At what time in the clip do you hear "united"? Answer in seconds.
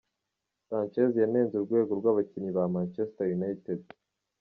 3.39-3.79